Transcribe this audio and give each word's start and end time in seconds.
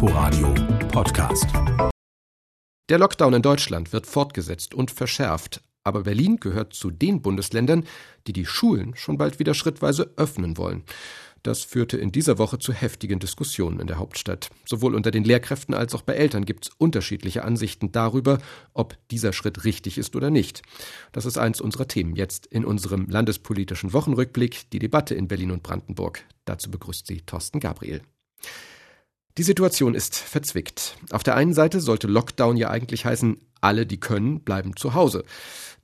Inforadio 0.00 0.54
Podcast. 0.92 1.48
Der 2.88 3.00
Lockdown 3.00 3.34
in 3.34 3.42
Deutschland 3.42 3.92
wird 3.92 4.06
fortgesetzt 4.06 4.72
und 4.72 4.92
verschärft. 4.92 5.60
Aber 5.82 6.04
Berlin 6.04 6.36
gehört 6.36 6.72
zu 6.72 6.92
den 6.92 7.20
Bundesländern, 7.20 7.82
die 8.28 8.32
die 8.32 8.46
Schulen 8.46 8.94
schon 8.94 9.18
bald 9.18 9.40
wieder 9.40 9.54
schrittweise 9.54 10.12
öffnen 10.16 10.56
wollen. 10.56 10.84
Das 11.42 11.64
führte 11.64 11.96
in 11.96 12.12
dieser 12.12 12.38
Woche 12.38 12.60
zu 12.60 12.72
heftigen 12.72 13.18
Diskussionen 13.18 13.80
in 13.80 13.88
der 13.88 13.98
Hauptstadt. 13.98 14.50
Sowohl 14.64 14.94
unter 14.94 15.10
den 15.10 15.24
Lehrkräften 15.24 15.74
als 15.74 15.96
auch 15.96 16.02
bei 16.02 16.12
Eltern 16.12 16.44
gibt 16.44 16.66
es 16.66 16.74
unterschiedliche 16.78 17.42
Ansichten 17.42 17.90
darüber, 17.90 18.38
ob 18.74 18.96
dieser 19.08 19.32
Schritt 19.32 19.64
richtig 19.64 19.98
ist 19.98 20.14
oder 20.14 20.30
nicht. 20.30 20.62
Das 21.10 21.26
ist 21.26 21.38
eins 21.38 21.60
unserer 21.60 21.88
Themen 21.88 22.14
jetzt 22.14 22.46
in 22.46 22.64
unserem 22.64 23.08
landespolitischen 23.08 23.92
Wochenrückblick, 23.92 24.70
die 24.70 24.78
Debatte 24.78 25.16
in 25.16 25.26
Berlin 25.26 25.50
und 25.50 25.64
Brandenburg. 25.64 26.24
Dazu 26.44 26.70
begrüßt 26.70 27.04
sie 27.04 27.22
Thorsten 27.22 27.58
Gabriel. 27.58 28.02
Die 29.38 29.44
Situation 29.44 29.94
ist 29.94 30.16
verzwickt. 30.16 30.96
Auf 31.12 31.22
der 31.22 31.36
einen 31.36 31.54
Seite 31.54 31.80
sollte 31.80 32.08
Lockdown 32.08 32.56
ja 32.56 32.70
eigentlich 32.70 33.04
heißen, 33.04 33.38
alle, 33.60 33.86
die 33.86 34.00
können, 34.00 34.40
bleiben 34.40 34.74
zu 34.74 34.94
Hause. 34.94 35.22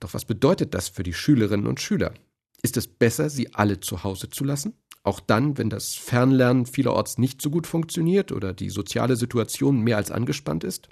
Doch 0.01 0.13
was 0.13 0.25
bedeutet 0.25 0.75
das 0.75 0.89
für 0.89 1.05
die 1.05 1.13
Schülerinnen 1.13 1.69
und 1.69 1.79
Schüler? 1.81 2.15
Ist 2.63 2.77
es 2.77 2.89
besser, 2.89 3.31
sie 3.31 3.55
alle 3.55 3.79
zu 3.79 4.03
Hause 4.03 4.29
zu 4.29 4.43
lassen? 4.43 4.75
Auch 5.05 5.21
dann, 5.21 5.57
wenn 5.57 5.71
das 5.71 5.95
Fernlernen 5.95 6.67
vielerorts 6.67 7.19
nicht 7.19 7.41
so 7.41 7.51
gut 7.51 7.69
funktioniert 7.69 8.33
oder 8.33 8.55
die 8.55 8.71
soziale 8.71 9.15
Situation 9.15 9.83
mehr 9.83 9.99
als 9.99 10.11
angespannt 10.11 10.65
ist? 10.65 10.89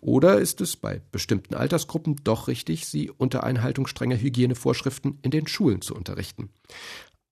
Oder 0.00 0.38
ist 0.38 0.62
es 0.62 0.76
bei 0.76 1.02
bestimmten 1.12 1.54
Altersgruppen 1.54 2.16
doch 2.24 2.48
richtig, 2.48 2.86
sie 2.86 3.10
unter 3.10 3.44
Einhaltung 3.44 3.86
strenger 3.86 4.16
Hygienevorschriften 4.16 5.18
in 5.20 5.32
den 5.32 5.48
Schulen 5.48 5.82
zu 5.82 5.94
unterrichten? 5.94 6.48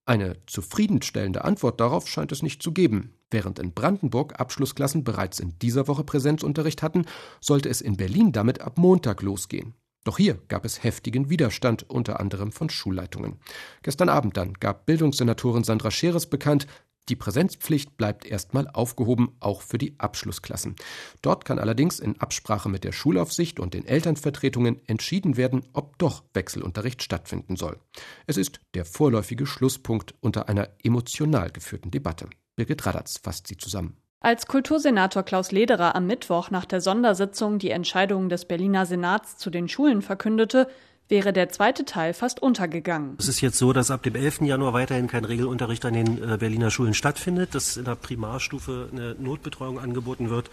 Eine 0.08 0.38
zufriedenstellende 0.46 1.44
Antwort 1.44 1.80
darauf 1.80 2.08
scheint 2.08 2.32
es 2.32 2.42
nicht 2.42 2.62
zu 2.62 2.72
geben. 2.72 3.12
Während 3.30 3.58
in 3.58 3.74
Brandenburg 3.74 4.40
Abschlussklassen 4.40 5.04
bereits 5.04 5.38
in 5.38 5.58
dieser 5.58 5.86
Woche 5.86 6.02
Präsenzunterricht 6.02 6.82
hatten, 6.82 7.04
sollte 7.42 7.68
es 7.68 7.82
in 7.82 7.98
Berlin 7.98 8.32
damit 8.32 8.62
ab 8.62 8.78
Montag 8.78 9.20
losgehen. 9.20 9.74
Doch 10.04 10.16
hier 10.16 10.40
gab 10.48 10.64
es 10.64 10.82
heftigen 10.82 11.28
Widerstand, 11.28 11.90
unter 11.90 12.20
anderem 12.20 12.52
von 12.52 12.70
Schulleitungen. 12.70 13.36
Gestern 13.82 14.08
Abend 14.08 14.38
dann 14.38 14.54
gab 14.54 14.86
Bildungssenatorin 14.86 15.64
Sandra 15.64 15.90
Scheres 15.90 16.24
bekannt, 16.24 16.66
die 17.08 17.16
Präsenzpflicht 17.16 17.96
bleibt 17.96 18.26
erstmal 18.26 18.68
aufgehoben, 18.68 19.36
auch 19.40 19.62
für 19.62 19.78
die 19.78 19.98
Abschlussklassen. 19.98 20.76
Dort 21.22 21.44
kann 21.44 21.58
allerdings 21.58 22.00
in 22.00 22.20
Absprache 22.20 22.68
mit 22.68 22.84
der 22.84 22.92
Schulaufsicht 22.92 23.60
und 23.60 23.74
den 23.74 23.86
Elternvertretungen 23.86 24.80
entschieden 24.86 25.36
werden, 25.36 25.64
ob 25.72 25.98
doch 25.98 26.24
Wechselunterricht 26.34 27.02
stattfinden 27.02 27.56
soll. 27.56 27.78
Es 28.26 28.36
ist 28.36 28.60
der 28.74 28.84
vorläufige 28.84 29.46
Schlusspunkt 29.46 30.14
unter 30.20 30.48
einer 30.48 30.68
emotional 30.82 31.50
geführten 31.50 31.90
Debatte. 31.90 32.28
Birgit 32.56 32.84
Radatz 32.86 33.18
fasst 33.22 33.46
sie 33.46 33.56
zusammen. 33.56 33.96
Als 34.20 34.46
Kultursenator 34.46 35.22
Klaus 35.22 35.52
Lederer 35.52 35.94
am 35.94 36.06
Mittwoch 36.06 36.50
nach 36.50 36.64
der 36.64 36.80
Sondersitzung 36.80 37.60
die 37.60 37.70
Entscheidung 37.70 38.28
des 38.28 38.46
Berliner 38.46 38.84
Senats 38.84 39.36
zu 39.36 39.48
den 39.48 39.68
Schulen 39.68 40.02
verkündete, 40.02 40.68
wäre 41.08 41.32
der 41.32 41.48
zweite 41.48 41.84
Teil 41.84 42.12
fast 42.12 42.40
untergegangen. 42.40 43.16
Es 43.18 43.28
ist 43.28 43.40
jetzt 43.40 43.58
so, 43.58 43.72
dass 43.72 43.90
ab 43.90 44.02
dem 44.02 44.14
11. 44.14 44.42
Januar 44.42 44.72
weiterhin 44.72 45.06
kein 45.06 45.24
Regelunterricht 45.24 45.84
an 45.84 45.94
den 45.94 46.22
äh, 46.22 46.36
Berliner 46.36 46.70
Schulen 46.70 46.94
stattfindet, 46.94 47.54
dass 47.54 47.76
in 47.76 47.84
der 47.84 47.94
Primarstufe 47.94 48.88
eine 48.92 49.14
Notbetreuung 49.18 49.78
angeboten 49.78 50.30
wird 50.30 50.50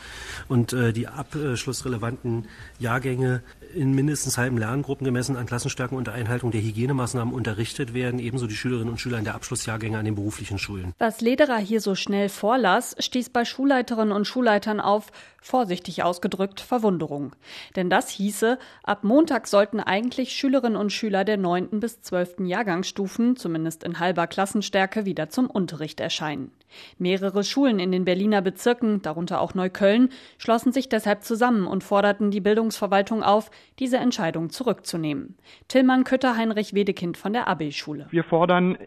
und 0.48 0.74
äh, 0.74 0.94
die 0.94 1.08
abschlussrelevanten 1.08 2.48
Jahrgänge 2.80 3.42
in 3.74 3.94
mindestens 3.94 4.38
halben 4.38 4.58
Lerngruppen 4.58 5.06
gemessen 5.06 5.38
an 5.38 5.46
Klassenstärken 5.46 5.98
unter 5.98 6.14
Einhaltung 6.14 6.52
der 6.52 6.62
Hygienemaßnahmen 6.62 7.34
unterrichtet 7.34 7.94
werden, 7.94 8.20
ebenso 8.20 8.48
die 8.48 8.56
Schülerinnen 8.56 8.90
und 8.90 9.00
Schüler 9.00 9.18
in 9.18 9.24
der 9.24 9.36
Abschlussjahrgänge 9.36 9.98
an 9.98 10.06
den 10.06 10.16
beruflichen 10.16 10.58
Schulen. 10.58 10.94
Was 11.00 11.22
Lederer 11.22 11.58
hier 11.58 11.82
so 11.82 11.96
schnell 11.96 12.30
vorlas, 12.30 12.96
stieß 13.00 13.30
bei 13.30 13.46
Schulleiterinnen 13.46 14.12
und 14.12 14.26
Schulleitern 14.26 14.80
auf, 14.80 15.12
vorsichtig 15.42 16.04
ausgedrückt, 16.04 16.60
Verwunderung. 16.60 17.36
Denn 17.76 17.90
das 17.90 18.10
hieße, 18.10 18.58
ab 18.84 19.04
Montag 19.04 19.48
sollten 19.48 19.80
eigentlich 19.80 20.34
Schülerinnen 20.34 20.78
und 20.78 20.92
Schüler 20.92 21.24
der 21.24 21.38
9. 21.38 21.80
bis 21.80 22.02
12. 22.02 22.42
Jahrgangsstufen, 22.46 23.36
zumindest 23.36 23.84
in 23.84 24.00
halber 24.00 24.28
Klassenstärke, 24.28 25.06
wieder 25.06 25.30
zum 25.30 25.48
Unterricht 25.50 26.00
erscheinen. 26.00 26.52
Mehrere 26.98 27.44
Schulen 27.44 27.80
in 27.80 27.92
den 27.92 28.06
Berliner 28.06 28.42
Bezirken, 28.42 29.02
darunter 29.02 29.40
auch 29.40 29.54
Neukölln, 29.54 30.10
schlossen 30.38 30.74
sich 30.74 30.90
deshalb 30.90 31.24
zusammen 31.24 31.68
und 31.68 31.84
forderten 31.84 32.32
die 32.32 32.42
Bildungsverwaltung 32.42 33.24
auf, 33.24 33.52
diese 33.80 33.98
Entscheidung 33.98 34.50
zurückzunehmen. 34.50 35.38
Tillmann 35.68 36.04
Kötter-Heinrich 36.04 36.74
Wedekind 36.74 37.18
von 37.18 37.34
der 37.34 37.48
AB-Schule. 37.48 38.08
Wir 38.10 38.24
fordern, 38.24 38.78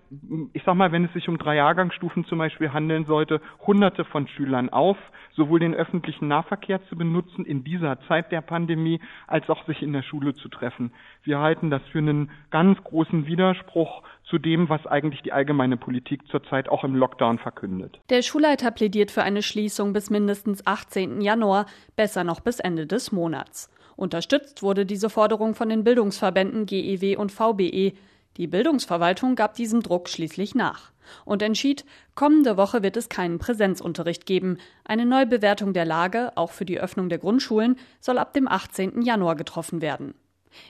ich 0.52 0.62
sag 0.64 0.74
mal, 0.74 0.92
wenn 0.92 1.04
es 1.04 1.12
sich 1.12 1.28
um 1.28 1.38
drei 1.38 1.56
Jahrgangsstufen 1.56 2.24
zum 2.24 2.38
Beispiel 2.38 2.72
handeln 2.72 3.04
sollte, 3.06 3.40
hunderte 3.66 4.04
von 4.04 4.28
Schülern 4.28 4.68
auf, 4.70 4.96
sowohl 5.34 5.60
den 5.60 5.74
öffentlichen 5.74 6.28
Nahverkehr 6.28 6.84
zu 6.88 6.96
benutzen 6.96 7.44
in 7.44 7.64
dieser 7.64 8.00
Zeit 8.08 8.32
der 8.32 8.40
Pandemie, 8.40 9.00
als 9.26 9.48
auch 9.48 9.64
sich 9.66 9.82
in 9.82 9.92
der 9.92 10.02
Schule 10.02 10.34
zu 10.34 10.48
treffen. 10.48 10.92
Wir 11.22 11.38
halten 11.38 11.70
das 11.70 11.82
für 11.92 11.98
einen 11.98 12.30
ganz 12.50 12.82
großen 12.82 13.26
Widerspruch 13.26 14.02
zu 14.24 14.38
dem, 14.38 14.68
was 14.68 14.86
eigentlich 14.86 15.22
die 15.22 15.32
allgemeine 15.32 15.76
Politik 15.76 16.26
zurzeit 16.28 16.68
auch 16.68 16.84
im 16.84 16.94
Lockdown 16.94 17.38
verkündet. 17.38 18.00
Der 18.10 18.22
Schulleiter 18.22 18.70
plädiert 18.70 19.10
für 19.10 19.22
eine 19.22 19.42
Schließung 19.42 19.92
bis 19.92 20.10
mindestens 20.10 20.66
18. 20.66 21.20
Januar, 21.20 21.66
besser 21.96 22.24
noch 22.24 22.40
bis 22.40 22.60
Ende 22.60 22.86
des 22.86 23.12
Monats. 23.12 23.70
Unterstützt 23.98 24.62
wurde 24.62 24.86
diese 24.86 25.10
Forderung 25.10 25.56
von 25.56 25.68
den 25.68 25.82
Bildungsverbänden 25.82 26.66
GEW 26.66 27.16
und 27.16 27.32
VBE. 27.32 27.94
Die 28.36 28.46
Bildungsverwaltung 28.46 29.34
gab 29.34 29.54
diesem 29.54 29.82
Druck 29.82 30.08
schließlich 30.08 30.54
nach 30.54 30.92
und 31.24 31.42
entschied, 31.42 31.84
kommende 32.14 32.56
Woche 32.56 32.84
wird 32.84 32.96
es 32.96 33.08
keinen 33.08 33.40
Präsenzunterricht 33.40 34.24
geben. 34.24 34.58
Eine 34.84 35.04
Neubewertung 35.04 35.72
der 35.72 35.84
Lage, 35.84 36.30
auch 36.36 36.52
für 36.52 36.64
die 36.64 36.78
Öffnung 36.78 37.08
der 37.08 37.18
Grundschulen, 37.18 37.74
soll 38.00 38.18
ab 38.18 38.34
dem 38.34 38.46
18. 38.46 39.02
Januar 39.02 39.34
getroffen 39.34 39.82
werden. 39.82 40.14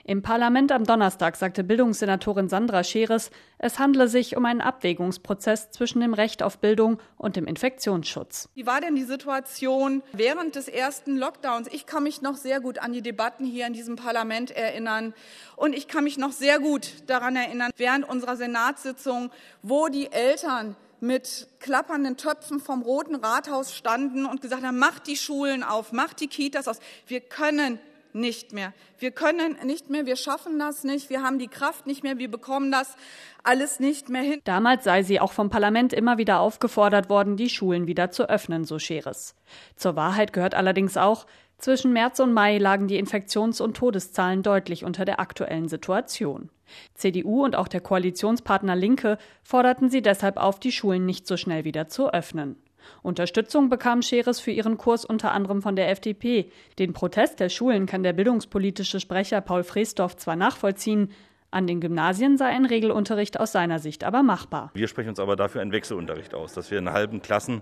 Im 0.03 0.21
Parlament 0.21 0.71
am 0.71 0.83
Donnerstag 0.83 1.35
sagte 1.35 1.63
Bildungssenatorin 1.63 2.49
Sandra 2.49 2.83
Scheres, 2.83 3.31
es 3.57 3.79
handle 3.79 4.07
sich 4.07 4.37
um 4.37 4.45
einen 4.45 4.61
Abwägungsprozess 4.61 5.71
zwischen 5.71 5.99
dem 5.99 6.13
Recht 6.13 6.43
auf 6.43 6.59
Bildung 6.59 6.99
und 7.17 7.35
dem 7.35 7.45
Infektionsschutz. 7.45 8.49
Wie 8.55 8.65
war 8.65 8.81
denn 8.81 8.95
die 8.95 9.03
Situation 9.03 10.01
während 10.13 10.55
des 10.55 10.67
ersten 10.67 11.17
Lockdowns? 11.17 11.67
Ich 11.71 11.85
kann 11.85 12.03
mich 12.03 12.21
noch 12.21 12.35
sehr 12.35 12.59
gut 12.61 12.79
an 12.79 12.93
die 12.93 13.01
Debatten 13.01 13.45
hier 13.45 13.67
in 13.67 13.73
diesem 13.73 13.95
Parlament 13.95 14.51
erinnern. 14.51 15.13
Und 15.55 15.73
ich 15.73 15.87
kann 15.87 16.03
mich 16.03 16.17
noch 16.17 16.31
sehr 16.31 16.59
gut 16.59 16.93
daran 17.07 17.35
erinnern, 17.35 17.71
während 17.77 18.07
unserer 18.07 18.37
Senatssitzung, 18.37 19.31
wo 19.61 19.87
die 19.89 20.11
Eltern 20.11 20.75
mit 21.01 21.47
klappernden 21.59 22.17
Töpfen 22.17 22.59
vom 22.59 22.81
Roten 22.81 23.15
Rathaus 23.15 23.73
standen 23.73 24.25
und 24.25 24.41
gesagt 24.41 24.63
haben, 24.63 24.79
macht 24.79 25.07
die 25.07 25.17
Schulen 25.17 25.63
auf, 25.63 25.91
macht 25.91 26.19
die 26.19 26.27
Kitas 26.27 26.67
aus. 26.67 26.79
Wir 27.07 27.21
können 27.21 27.79
nicht 28.19 28.53
mehr. 28.53 28.73
Wir 28.97 29.11
können 29.11 29.57
nicht 29.65 29.89
mehr, 29.89 30.05
wir 30.05 30.15
schaffen 30.15 30.59
das 30.59 30.83
nicht, 30.83 31.09
wir 31.09 31.23
haben 31.23 31.39
die 31.39 31.47
Kraft 31.47 31.87
nicht 31.87 32.03
mehr, 32.03 32.17
wir 32.17 32.29
bekommen 32.29 32.71
das 32.71 32.95
alles 33.43 33.79
nicht 33.79 34.09
mehr 34.09 34.21
hin. 34.21 34.41
Damals 34.43 34.83
sei 34.83 35.03
sie 35.03 35.19
auch 35.19 35.31
vom 35.31 35.49
Parlament 35.49 35.93
immer 35.93 36.17
wieder 36.17 36.39
aufgefordert 36.39 37.09
worden, 37.09 37.37
die 37.37 37.49
Schulen 37.49 37.87
wieder 37.87 38.11
zu 38.11 38.29
öffnen, 38.29 38.65
so 38.65 38.79
Scheres. 38.79 39.35
Zur 39.75 39.95
Wahrheit 39.95 40.33
gehört 40.33 40.53
allerdings 40.53 40.97
auch, 40.97 41.25
zwischen 41.57 41.91
März 41.91 42.21
und 42.21 42.31
Mai 42.31 42.57
lagen 42.57 42.87
die 42.87 42.97
Infektions- 42.97 43.59
und 43.59 43.75
Todeszahlen 43.75 44.43
deutlich 44.43 44.85
unter 44.85 45.03
der 45.03 45.19
aktuellen 45.19 45.67
Situation. 45.67 46.49
CDU 46.93 47.43
und 47.43 47.55
auch 47.55 47.67
der 47.67 47.81
Koalitionspartner 47.81 48.77
Linke 48.77 49.17
forderten 49.43 49.89
sie 49.89 50.01
deshalb 50.01 50.37
auf, 50.37 50.59
die 50.59 50.71
Schulen 50.71 51.05
nicht 51.05 51.27
so 51.27 51.35
schnell 51.35 51.65
wieder 51.65 51.89
zu 51.89 52.13
öffnen. 52.13 52.55
Unterstützung 53.01 53.69
bekam 53.69 54.01
Scheres 54.01 54.39
für 54.39 54.51
ihren 54.51 54.77
Kurs 54.77 55.05
unter 55.05 55.31
anderem 55.31 55.61
von 55.61 55.75
der 55.75 55.89
FDP. 55.89 56.51
Den 56.77 56.93
Protest 56.93 57.39
der 57.39 57.49
Schulen 57.49 57.85
kann 57.85 58.03
der 58.03 58.13
bildungspolitische 58.13 58.99
Sprecher 58.99 59.41
Paul 59.41 59.63
Freesdorf 59.63 60.17
zwar 60.17 60.35
nachvollziehen, 60.35 61.11
an 61.51 61.65
den 61.65 61.81
Gymnasien 61.81 62.37
sei 62.37 62.45
ein 62.45 62.65
Regelunterricht 62.65 63.39
aus 63.39 63.51
seiner 63.51 63.79
Sicht 63.79 64.03
aber 64.03 64.21
machbar. 64.21 64.69
Wir 64.75 64.87
sprechen 64.87 65.09
uns 65.09 65.19
aber 65.19 65.35
dafür 65.35 65.61
einen 65.61 65.71
Wechselunterricht 65.71 66.35
aus, 66.35 66.53
dass 66.53 66.69
wir 66.69 66.77
in 66.77 66.91
halben 66.91 67.21
Klassen 67.21 67.61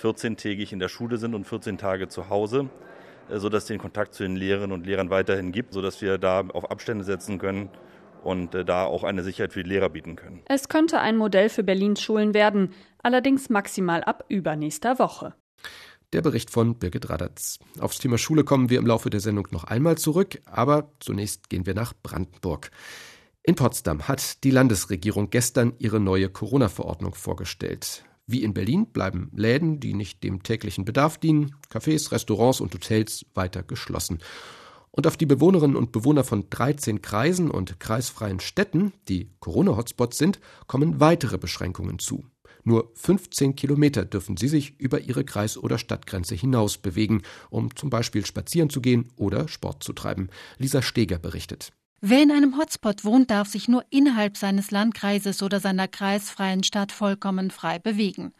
14-tägig 0.00 0.72
in 0.72 0.78
der 0.78 0.88
Schule 0.88 1.16
sind 1.16 1.34
und 1.34 1.46
14 1.46 1.78
Tage 1.78 2.08
zu 2.08 2.28
Hause, 2.28 2.68
äh, 3.30 3.38
sodass 3.38 3.64
es 3.64 3.68
den 3.68 3.78
Kontakt 3.78 4.14
zu 4.14 4.22
den 4.22 4.36
Lehrerinnen 4.36 4.72
und 4.72 4.86
Lehrern 4.86 5.10
weiterhin 5.10 5.52
gibt, 5.52 5.72
sodass 5.72 6.02
wir 6.02 6.18
da 6.18 6.40
auf 6.40 6.70
Abstände 6.70 7.04
setzen 7.04 7.38
können 7.38 7.70
und 8.22 8.54
äh, 8.54 8.64
da 8.64 8.84
auch 8.84 9.04
eine 9.04 9.22
Sicherheit 9.22 9.52
für 9.52 9.62
die 9.62 9.68
Lehrer 9.68 9.88
bieten 9.88 10.16
können. 10.16 10.42
Es 10.46 10.68
könnte 10.68 11.00
ein 11.00 11.16
Modell 11.16 11.48
für 11.48 11.62
Berlins 11.62 12.00
Schulen 12.00 12.34
werden, 12.34 12.72
allerdings 13.02 13.50
maximal 13.50 14.02
ab 14.04 14.24
übernächster 14.28 14.98
Woche. 14.98 15.34
Der 16.12 16.20
Bericht 16.20 16.50
von 16.50 16.78
Birgit 16.78 17.08
Radatz. 17.08 17.58
Aufs 17.80 17.98
Thema 17.98 18.18
Schule 18.18 18.44
kommen 18.44 18.68
wir 18.68 18.78
im 18.78 18.86
Laufe 18.86 19.08
der 19.08 19.20
Sendung 19.20 19.48
noch 19.50 19.64
einmal 19.64 19.96
zurück, 19.96 20.40
aber 20.44 20.92
zunächst 21.00 21.48
gehen 21.48 21.64
wir 21.64 21.74
nach 21.74 21.94
Brandenburg. 22.02 22.70
In 23.42 23.54
Potsdam 23.54 24.06
hat 24.06 24.44
die 24.44 24.50
Landesregierung 24.50 25.30
gestern 25.30 25.72
ihre 25.78 26.00
neue 26.00 26.28
Corona-Verordnung 26.28 27.14
vorgestellt. 27.14 28.04
Wie 28.26 28.44
in 28.44 28.54
Berlin 28.54 28.86
bleiben 28.86 29.30
Läden, 29.34 29.80
die 29.80 29.94
nicht 29.94 30.22
dem 30.22 30.42
täglichen 30.42 30.84
Bedarf 30.84 31.18
dienen, 31.18 31.56
Cafés, 31.72 32.12
Restaurants 32.12 32.60
und 32.60 32.72
Hotels 32.72 33.26
weiter 33.34 33.62
geschlossen. 33.62 34.18
Und 34.90 35.06
auf 35.06 35.16
die 35.16 35.26
Bewohnerinnen 35.26 35.76
und 35.76 35.90
Bewohner 35.90 36.22
von 36.22 36.48
13 36.50 37.02
Kreisen 37.02 37.50
und 37.50 37.80
kreisfreien 37.80 38.38
Städten, 38.38 38.92
die 39.08 39.30
Corona-Hotspots 39.40 40.18
sind, 40.18 40.38
kommen 40.66 41.00
weitere 41.00 41.38
Beschränkungen 41.38 41.98
zu. 41.98 42.24
Nur 42.64 42.90
15 42.94 43.56
Kilometer 43.56 44.04
dürfen 44.04 44.36
sie 44.36 44.48
sich 44.48 44.78
über 44.78 45.00
ihre 45.00 45.24
Kreis- 45.24 45.58
oder 45.58 45.78
Stadtgrenze 45.78 46.34
hinaus 46.34 46.78
bewegen, 46.78 47.22
um 47.50 47.74
zum 47.74 47.90
Beispiel 47.90 48.24
spazieren 48.24 48.70
zu 48.70 48.80
gehen 48.80 49.10
oder 49.16 49.48
Sport 49.48 49.82
zu 49.82 49.92
treiben. 49.92 50.28
Lisa 50.58 50.82
Steger 50.82 51.18
berichtet. 51.18 51.72
Wer 52.00 52.22
in 52.22 52.32
einem 52.32 52.58
Hotspot 52.58 53.04
wohnt, 53.04 53.30
darf 53.30 53.48
sich 53.48 53.68
nur 53.68 53.84
innerhalb 53.90 54.36
seines 54.36 54.72
Landkreises 54.72 55.42
oder 55.42 55.60
seiner 55.60 55.86
kreisfreien 55.86 56.64
Stadt 56.64 56.90
vollkommen 56.90 57.50
frei 57.52 57.78
bewegen. 57.78 58.32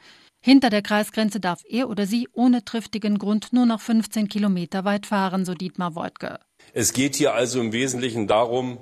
Hinter 0.44 0.70
der 0.70 0.82
Kreisgrenze 0.82 1.38
darf 1.38 1.62
er 1.68 1.88
oder 1.88 2.04
sie 2.04 2.28
ohne 2.32 2.64
triftigen 2.64 3.18
Grund 3.18 3.52
nur 3.52 3.64
noch 3.64 3.80
15 3.80 4.28
Kilometer 4.28 4.84
weit 4.84 5.06
fahren, 5.06 5.44
so 5.44 5.54
Dietmar 5.54 5.94
Woidke. 5.94 6.40
Es 6.72 6.92
geht 6.92 7.14
hier 7.14 7.34
also 7.34 7.60
im 7.60 7.72
Wesentlichen 7.72 8.26
darum, 8.26 8.78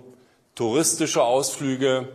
touristische 0.54 1.22
Ausflüge, 1.22 2.08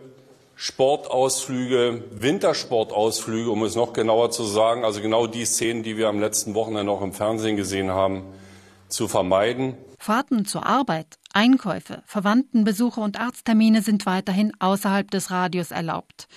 Sportausflüge, 0.56 2.04
Wintersportausflüge, 2.12 3.50
um 3.52 3.63
es 3.63 3.75
noch 3.75 3.94
genauer 3.94 4.31
zu 4.31 4.44
sagen, 4.44 4.86
also 4.86 5.02
genau 5.02 5.28
die 5.28 5.46
Szenen, 5.46 5.84
die 5.84 5.98
wir 5.98 6.07
am 6.07 6.19
letzten 6.19 6.56
Wochenende 6.56 6.92
auch 6.92 7.02
im 7.02 7.13
Fernsehen 7.13 7.57
gesehen 7.57 7.92
haben, 7.92 8.24
zu 8.88 9.07
vermeiden. 9.07 9.75
Fahrten 10.00 10.46
zur 10.46 10.66
Arbeit, 10.66 11.07
Einkäufe, 11.34 12.04
Verwandtenbesuche 12.06 13.02
und 13.02 13.19
Arzttermine 13.19 13.81
sind 13.81 14.06
weiterhin 14.06 14.54
außerhalb 14.60 15.12
des 15.12 15.31
Radius 15.31 15.72
erlaubt. 15.72 16.28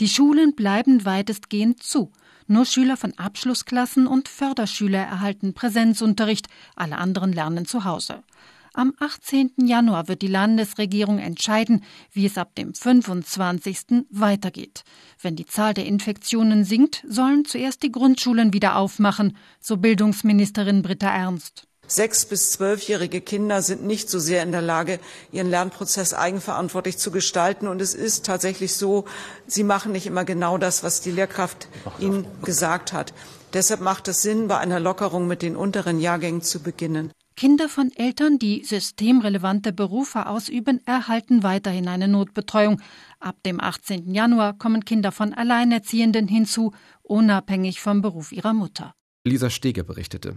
Die 0.00 0.08
Schulen 0.08 0.54
bleiben 0.56 1.04
weitestgehend 1.04 1.82
zu. 1.82 2.10
Nur 2.46 2.64
Schüler 2.64 2.96
von 2.96 3.12
Abschlussklassen 3.16 4.08
und 4.08 4.28
Förderschüler 4.28 4.98
erhalten 4.98 5.54
Präsenzunterricht, 5.54 6.48
alle 6.74 6.98
anderen 6.98 7.32
lernen 7.32 7.66
zu 7.66 7.84
Hause. 7.84 8.24
Am 8.72 8.94
18. 9.00 9.52
Januar 9.66 10.06
wird 10.06 10.22
die 10.22 10.28
Landesregierung 10.28 11.18
entscheiden, 11.18 11.82
wie 12.12 12.24
es 12.24 12.38
ab 12.38 12.54
dem 12.54 12.72
25. 12.72 14.06
weitergeht. 14.10 14.84
Wenn 15.20 15.34
die 15.34 15.46
Zahl 15.46 15.74
der 15.74 15.86
Infektionen 15.86 16.64
sinkt, 16.64 17.04
sollen 17.08 17.44
zuerst 17.44 17.82
die 17.82 17.90
Grundschulen 17.90 18.52
wieder 18.52 18.76
aufmachen, 18.76 19.36
so 19.60 19.76
Bildungsministerin 19.76 20.82
Britta 20.82 21.10
Ernst. 21.10 21.64
Sechs- 21.88 22.24
bis 22.24 22.52
zwölfjährige 22.52 23.20
Kinder 23.20 23.62
sind 23.62 23.84
nicht 23.84 24.08
so 24.08 24.20
sehr 24.20 24.44
in 24.44 24.52
der 24.52 24.62
Lage, 24.62 25.00
ihren 25.32 25.50
Lernprozess 25.50 26.14
eigenverantwortlich 26.14 26.96
zu 26.96 27.10
gestalten. 27.10 27.66
Und 27.66 27.82
es 27.82 27.94
ist 27.94 28.24
tatsächlich 28.24 28.76
so, 28.76 29.06
sie 29.48 29.64
machen 29.64 29.90
nicht 29.90 30.06
immer 30.06 30.24
genau 30.24 30.56
das, 30.56 30.84
was 30.84 31.00
die 31.00 31.10
Lehrkraft 31.10 31.66
ihnen 31.98 32.24
gesagt 32.42 32.92
hat. 32.92 33.12
Deshalb 33.52 33.80
macht 33.80 34.06
es 34.06 34.22
Sinn, 34.22 34.46
bei 34.46 34.58
einer 34.58 34.78
Lockerung 34.78 35.26
mit 35.26 35.42
den 35.42 35.56
unteren 35.56 35.98
Jahrgängen 35.98 36.42
zu 36.42 36.60
beginnen. 36.60 37.10
Kinder 37.40 37.70
von 37.70 37.90
Eltern, 37.96 38.38
die 38.38 38.64
systemrelevante 38.64 39.72
Berufe 39.72 40.26
ausüben, 40.26 40.82
erhalten 40.84 41.42
weiterhin 41.42 41.88
eine 41.88 42.06
Notbetreuung. 42.06 42.82
Ab 43.18 43.42
dem 43.46 43.62
18. 43.62 44.12
Januar 44.12 44.58
kommen 44.58 44.84
Kinder 44.84 45.10
von 45.10 45.32
Alleinerziehenden 45.32 46.28
hinzu, 46.28 46.74
unabhängig 47.00 47.80
vom 47.80 48.02
Beruf 48.02 48.32
ihrer 48.32 48.52
Mutter. 48.52 48.94
Lisa 49.24 49.48
Steger 49.48 49.84
berichtete. 49.84 50.36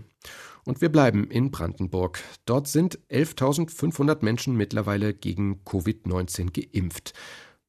Und 0.63 0.79
wir 0.79 0.87
bleiben 0.87 1.29
in 1.29 1.51
Brandenburg. 1.51 2.23
Dort 2.45 2.69
sind 2.69 2.97
11.500 3.09 4.23
Menschen 4.23 4.55
mittlerweile 4.55 5.13
gegen 5.13 5.59
Covid-19 5.65 6.53
geimpft. 6.53 7.11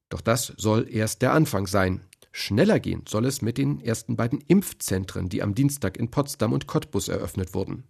Doch 0.07 0.21
das 0.21 0.53
soll 0.55 0.87
erst 0.89 1.21
der 1.21 1.33
Anfang 1.33 1.67
sein. 1.67 2.05
Schneller 2.37 2.81
gehen 2.81 3.03
soll 3.07 3.25
es 3.25 3.41
mit 3.41 3.57
den 3.57 3.79
ersten 3.79 4.17
beiden 4.17 4.41
Impfzentren, 4.41 5.29
die 5.29 5.41
am 5.41 5.55
Dienstag 5.55 5.95
in 5.95 6.11
Potsdam 6.11 6.51
und 6.51 6.67
Cottbus 6.67 7.07
eröffnet 7.07 7.53
wurden. 7.53 7.85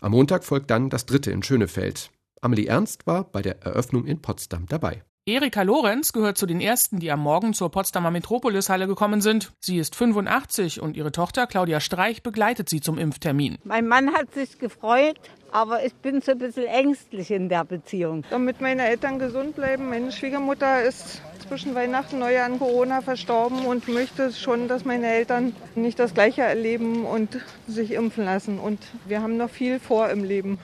Am 0.00 0.12
Montag 0.12 0.44
folgt 0.44 0.70
dann 0.70 0.90
das 0.90 1.06
dritte 1.06 1.32
in 1.32 1.42
Schönefeld. 1.42 2.12
Amelie 2.40 2.66
Ernst 2.66 3.08
war 3.08 3.24
bei 3.24 3.42
der 3.42 3.62
Eröffnung 3.62 4.06
in 4.06 4.22
Potsdam 4.22 4.66
dabei. 4.68 5.02
Erika 5.26 5.62
Lorenz 5.62 6.12
gehört 6.12 6.38
zu 6.38 6.46
den 6.46 6.60
ersten, 6.60 7.00
die 7.00 7.10
am 7.10 7.20
Morgen 7.20 7.52
zur 7.52 7.72
Potsdamer 7.72 8.12
Metropolis-Halle 8.12 8.86
gekommen 8.86 9.20
sind. 9.20 9.52
Sie 9.58 9.78
ist 9.78 9.96
85 9.96 10.80
und 10.80 10.96
ihre 10.96 11.10
Tochter 11.10 11.48
Claudia 11.48 11.80
Streich 11.80 12.22
begleitet 12.22 12.68
sie 12.68 12.80
zum 12.80 12.96
Impftermin. 12.96 13.58
Mein 13.64 13.88
Mann 13.88 14.14
hat 14.14 14.32
sich 14.32 14.60
gefreut, 14.60 15.18
aber 15.50 15.84
ich 15.84 15.94
bin 15.94 16.22
so 16.22 16.30
ein 16.30 16.38
bisschen 16.38 16.66
ängstlich 16.66 17.32
in 17.32 17.48
der 17.48 17.64
Beziehung. 17.64 18.24
Damit 18.30 18.60
meine 18.60 18.86
Eltern 18.86 19.18
gesund 19.18 19.56
bleiben. 19.56 19.88
Meine 19.90 20.12
Schwiegermutter 20.12 20.84
ist 20.84 21.20
zwischen 21.50 21.74
Weihnachten 21.74 22.14
und 22.14 22.20
Neujahr 22.20 22.46
an 22.46 22.60
Corona 22.60 23.00
verstorben 23.00 23.66
und 23.66 23.88
möchte 23.88 24.32
schon, 24.32 24.68
dass 24.68 24.84
meine 24.84 25.08
Eltern 25.08 25.52
nicht 25.74 25.98
das 25.98 26.14
Gleiche 26.14 26.42
erleben 26.42 27.04
und 27.04 27.40
sich 27.66 27.90
impfen 27.90 28.24
lassen. 28.24 28.60
Und 28.60 28.78
wir 29.06 29.20
haben 29.20 29.36
noch 29.36 29.50
viel 29.50 29.80
vor 29.80 30.10
im 30.10 30.22
Leben. 30.22 30.60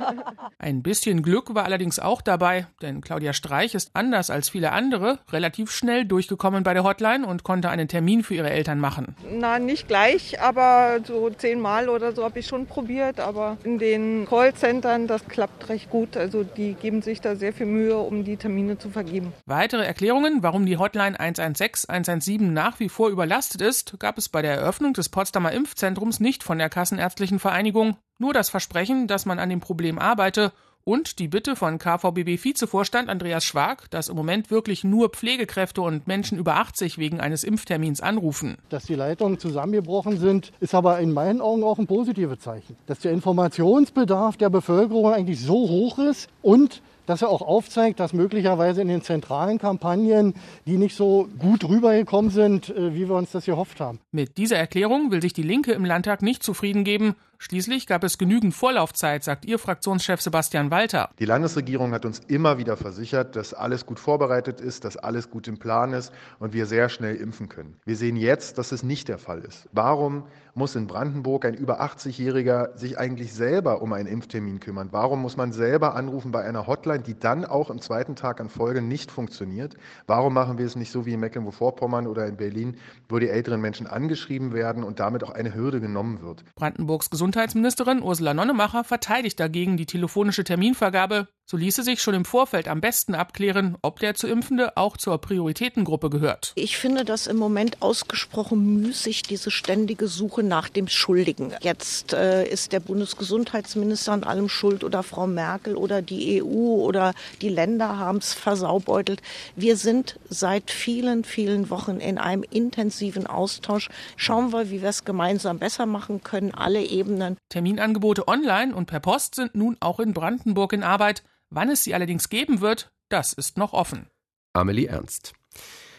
Ein 0.58 0.82
bisschen 0.82 1.22
Glück 1.22 1.54
war 1.54 1.64
allerdings 1.64 1.98
auch 1.98 2.20
dabei, 2.20 2.66
denn 2.82 3.00
Claudia 3.00 3.32
Streich 3.32 3.74
ist 3.74 3.92
anders 3.94 4.28
als 4.28 4.50
viele 4.50 4.72
andere 4.72 5.18
relativ 5.32 5.70
schnell 5.70 6.04
durchgekommen 6.04 6.62
bei 6.62 6.74
der 6.74 6.84
Hotline 6.84 7.26
und 7.26 7.42
konnte 7.42 7.70
einen 7.70 7.88
Termin 7.88 8.22
für 8.22 8.34
ihre 8.34 8.50
Eltern 8.50 8.80
machen. 8.80 9.16
Na, 9.30 9.58
nicht 9.58 9.88
gleich, 9.88 10.42
aber 10.42 10.98
so 11.04 11.30
zehnmal 11.30 11.88
oder 11.88 12.12
so 12.12 12.24
habe 12.24 12.40
ich 12.40 12.46
schon 12.46 12.66
probiert. 12.66 13.18
Aber 13.18 13.56
in 13.64 13.78
den 13.78 14.26
Callcentern, 14.28 15.06
das 15.06 15.26
klappt 15.26 15.70
recht 15.70 15.88
gut. 15.88 16.18
Also 16.18 16.44
die 16.44 16.74
geben 16.74 17.00
sich 17.00 17.22
da 17.22 17.34
sehr 17.34 17.54
viel 17.54 17.66
Mühe, 17.66 17.96
um 17.96 18.24
die 18.24 18.36
Termine 18.36 18.76
zu 18.76 18.90
vergeben. 18.90 19.32
Weitere 19.46 19.86
Erklärungen, 19.86 20.17
warum 20.40 20.66
die 20.66 20.76
Hotline 20.76 21.18
116 21.18 21.88
117 21.88 22.52
nach 22.52 22.80
wie 22.80 22.88
vor 22.88 23.08
überlastet 23.08 23.62
ist, 23.62 23.98
gab 23.98 24.18
es 24.18 24.28
bei 24.28 24.42
der 24.42 24.54
Eröffnung 24.54 24.92
des 24.92 25.08
Potsdamer 25.08 25.52
Impfzentrums 25.52 26.20
nicht 26.20 26.42
von 26.42 26.58
der 26.58 26.68
Kassenärztlichen 26.68 27.38
Vereinigung. 27.38 27.96
Nur 28.18 28.32
das 28.32 28.50
Versprechen, 28.50 29.06
dass 29.06 29.26
man 29.26 29.38
an 29.38 29.48
dem 29.48 29.60
Problem 29.60 29.98
arbeite 29.98 30.52
und 30.84 31.18
die 31.18 31.28
Bitte 31.28 31.54
von 31.54 31.78
KVBB-Vizevorstand 31.78 33.08
Andreas 33.08 33.44
Schwag, 33.44 33.90
dass 33.90 34.08
im 34.08 34.16
Moment 34.16 34.50
wirklich 34.50 34.84
nur 34.84 35.10
Pflegekräfte 35.10 35.82
und 35.82 36.06
Menschen 36.06 36.38
über 36.38 36.56
80 36.56 36.96
wegen 36.96 37.20
eines 37.20 37.44
Impftermins 37.44 38.00
anrufen. 38.00 38.56
Dass 38.70 38.86
die 38.86 38.94
Leitungen 38.94 39.38
zusammengebrochen 39.38 40.18
sind, 40.18 40.50
ist 40.60 40.74
aber 40.74 40.98
in 41.00 41.12
meinen 41.12 41.40
Augen 41.40 41.62
auch 41.62 41.78
ein 41.78 41.86
positives 41.86 42.40
Zeichen. 42.40 42.76
Dass 42.86 43.00
der 43.00 43.12
Informationsbedarf 43.12 44.36
der 44.38 44.50
Bevölkerung 44.50 45.12
eigentlich 45.12 45.40
so 45.40 45.68
hoch 45.68 45.98
ist 45.98 46.28
und 46.42 46.80
dass 47.08 47.22
er 47.22 47.30
auch 47.30 47.42
aufzeigt, 47.42 48.00
dass 48.00 48.12
möglicherweise 48.12 48.82
in 48.82 48.88
den 48.88 49.02
zentralen 49.02 49.58
Kampagnen, 49.58 50.34
die 50.66 50.76
nicht 50.76 50.94
so 50.94 51.28
gut 51.38 51.66
rübergekommen 51.66 52.30
sind, 52.30 52.68
äh, 52.68 52.94
wie 52.94 53.08
wir 53.08 53.14
uns 53.14 53.32
das 53.32 53.46
gehofft 53.46 53.80
haben. 53.80 53.98
Mit 54.12 54.36
dieser 54.36 54.56
Erklärung 54.56 55.10
will 55.10 55.22
sich 55.22 55.32
die 55.32 55.42
Linke 55.42 55.72
im 55.72 55.84
Landtag 55.84 56.20
nicht 56.22 56.42
zufrieden 56.42 56.84
geben. 56.84 57.14
Schließlich 57.40 57.86
gab 57.86 58.02
es 58.02 58.18
genügend 58.18 58.52
Vorlaufzeit, 58.52 59.22
sagt 59.22 59.44
ihr 59.44 59.60
Fraktionschef 59.60 60.20
Sebastian 60.20 60.72
Walter. 60.72 61.10
Die 61.20 61.24
Landesregierung 61.24 61.92
hat 61.92 62.04
uns 62.04 62.18
immer 62.26 62.58
wieder 62.58 62.76
versichert, 62.76 63.36
dass 63.36 63.54
alles 63.54 63.86
gut 63.86 64.00
vorbereitet 64.00 64.60
ist, 64.60 64.84
dass 64.84 64.96
alles 64.96 65.30
gut 65.30 65.46
im 65.46 65.56
Plan 65.56 65.92
ist 65.92 66.12
und 66.40 66.52
wir 66.52 66.66
sehr 66.66 66.88
schnell 66.88 67.14
impfen 67.14 67.48
können. 67.48 67.76
Wir 67.84 67.94
sehen 67.94 68.16
jetzt, 68.16 68.58
dass 68.58 68.72
es 68.72 68.82
nicht 68.82 69.06
der 69.06 69.18
Fall 69.18 69.38
ist. 69.42 69.68
Warum 69.70 70.24
muss 70.58 70.74
in 70.74 70.88
Brandenburg 70.88 71.44
ein 71.44 71.54
über 71.54 71.80
80-Jähriger 71.80 72.76
sich 72.76 72.98
eigentlich 72.98 73.32
selber 73.32 73.80
um 73.80 73.92
einen 73.92 74.08
Impftermin 74.08 74.58
kümmern? 74.58 74.88
Warum 74.90 75.22
muss 75.22 75.36
man 75.36 75.52
selber 75.52 75.94
anrufen 75.94 76.32
bei 76.32 76.44
einer 76.44 76.66
Hotline, 76.66 77.04
die 77.04 77.18
dann 77.18 77.44
auch 77.44 77.70
im 77.70 77.80
zweiten 77.80 78.16
Tag 78.16 78.40
an 78.40 78.48
Folge 78.48 78.82
nicht 78.82 79.10
funktioniert? 79.10 79.76
Warum 80.06 80.34
machen 80.34 80.58
wir 80.58 80.66
es 80.66 80.74
nicht 80.74 80.90
so 80.90 81.06
wie 81.06 81.14
in 81.14 81.20
Mecklenburg-Vorpommern 81.20 82.08
oder 82.08 82.26
in 82.26 82.36
Berlin, 82.36 82.76
wo 83.08 83.20
die 83.20 83.28
älteren 83.28 83.60
Menschen 83.60 83.86
angeschrieben 83.86 84.52
werden 84.52 84.82
und 84.82 84.98
damit 84.98 85.22
auch 85.22 85.30
eine 85.30 85.54
Hürde 85.54 85.80
genommen 85.80 86.20
wird? 86.20 86.44
Brandenburgs 86.56 87.08
Gesundheitsministerin 87.28 88.02
Ursula 88.02 88.32
Nonnemacher 88.32 88.84
verteidigt 88.84 89.38
dagegen 89.38 89.76
die 89.76 89.84
telefonische 89.84 90.44
Terminvergabe. 90.44 91.28
So 91.50 91.56
ließe 91.56 91.82
sich 91.82 92.02
schon 92.02 92.12
im 92.12 92.26
Vorfeld 92.26 92.68
am 92.68 92.82
besten 92.82 93.14
abklären, 93.14 93.78
ob 93.80 94.00
der 94.00 94.14
zu 94.14 94.26
Impfende 94.26 94.76
auch 94.76 94.98
zur 94.98 95.16
Prioritätengruppe 95.16 96.10
gehört. 96.10 96.52
Ich 96.56 96.76
finde 96.76 97.06
das 97.06 97.26
im 97.26 97.38
Moment 97.38 97.80
ausgesprochen 97.80 98.82
müßig, 98.82 99.22
diese 99.22 99.50
ständige 99.50 100.08
Suche 100.08 100.42
nach 100.42 100.68
dem 100.68 100.88
Schuldigen. 100.88 101.54
Jetzt 101.62 102.12
äh, 102.12 102.46
ist 102.46 102.72
der 102.72 102.80
Bundesgesundheitsminister 102.80 104.12
an 104.12 104.24
allem 104.24 104.50
schuld 104.50 104.84
oder 104.84 105.02
Frau 105.02 105.26
Merkel 105.26 105.74
oder 105.76 106.02
die 106.02 106.42
EU 106.42 106.82
oder 106.84 107.14
die 107.40 107.48
Länder 107.48 107.96
haben 107.96 108.18
es 108.18 108.34
versaubeutelt. 108.34 109.22
Wir 109.56 109.78
sind 109.78 110.20
seit 110.28 110.70
vielen, 110.70 111.24
vielen 111.24 111.70
Wochen 111.70 111.96
in 111.96 112.18
einem 112.18 112.42
intensiven 112.42 113.26
Austausch. 113.26 113.88
Schauen 114.16 114.52
wir, 114.52 114.68
wie 114.68 114.82
wir 114.82 114.90
es 114.90 115.06
gemeinsam 115.06 115.58
besser 115.58 115.86
machen 115.86 116.22
können, 116.22 116.52
alle 116.52 116.82
Ebenen. 116.82 117.38
Terminangebote 117.48 118.28
online 118.28 118.74
und 118.74 118.84
per 118.84 119.00
Post 119.00 119.36
sind 119.36 119.54
nun 119.54 119.78
auch 119.80 119.98
in 119.98 120.12
Brandenburg 120.12 120.74
in 120.74 120.82
Arbeit. 120.82 121.22
Wann 121.50 121.70
es 121.70 121.84
sie 121.84 121.94
allerdings 121.94 122.28
geben 122.28 122.60
wird, 122.60 122.92
das 123.08 123.32
ist 123.32 123.56
noch 123.56 123.72
offen. 123.72 124.08
Amelie 124.52 124.86
Ernst. 124.86 125.32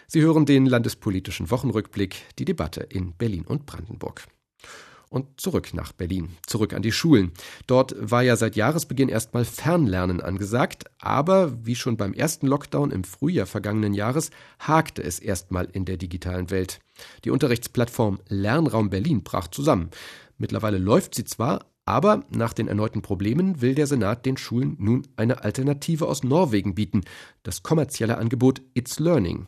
Sie 0.08 0.22
hören 0.22 0.46
den 0.46 0.66
landespolitischen 0.66 1.50
Wochenrückblick, 1.50 2.16
die 2.38 2.46
Debatte 2.46 2.82
in 2.82 3.14
Berlin 3.14 3.46
und 3.46 3.66
Brandenburg. 3.66 4.28
Und 5.10 5.42
zurück 5.42 5.74
nach 5.74 5.92
Berlin, 5.92 6.38
zurück 6.46 6.74
an 6.74 6.84
die 6.84 6.92
Schulen. 6.92 7.32
Dort 7.66 7.96
war 8.00 8.22
ja 8.22 8.36
seit 8.36 8.56
Jahresbeginn 8.56 9.10
erstmal 9.10 9.44
Fernlernen 9.44 10.22
angesagt, 10.22 10.86
aber 11.00 11.66
wie 11.66 11.76
schon 11.76 11.98
beim 11.98 12.14
ersten 12.14 12.46
Lockdown 12.46 12.92
im 12.92 13.04
Frühjahr 13.04 13.48
vergangenen 13.48 13.96
Jahres 13.96 14.30
hakte 14.60 15.02
es 15.02 15.18
erstmal 15.18 15.66
in 15.66 15.86
der 15.86 15.98
digitalen 15.98 16.52
Welt. 16.52 16.80
Die 17.26 17.32
Unterrichtsplattform 17.32 18.20
Lernraum 18.28 18.92
Berlin 18.92 19.24
brach 19.24 19.48
zusammen. 19.48 19.90
Mittlerweile 20.38 20.78
läuft 20.78 21.16
sie 21.16 21.26
zwar, 21.26 21.66
aber 21.90 22.24
nach 22.30 22.54
den 22.54 22.68
erneuten 22.68 23.02
Problemen 23.02 23.62
will 23.62 23.74
der 23.74 23.88
Senat 23.88 24.26
den 24.26 24.38
Schulen 24.38 24.76
nun 24.78 25.08
eine 25.16 25.44
Alternative 25.44 26.08
aus 26.08 26.24
Norwegen 26.24 26.76
bieten, 26.76 27.02
das 27.42 27.64
kommerzielle 27.64 28.20
Angebot 28.20 28.62
It's 28.76 29.00
Learning. 29.00 29.48